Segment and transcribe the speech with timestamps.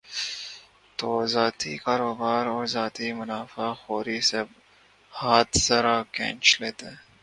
[0.99, 4.39] تو ذاتی کاروبار اور ذاتی منافع خوری سے
[5.13, 6.89] ہاتھ ذرا کھینچ لیتے۔